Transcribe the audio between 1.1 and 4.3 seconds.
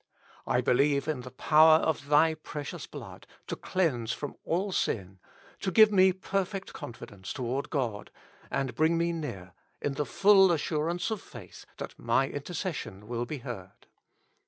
the Power of Thy Precious Blood to clease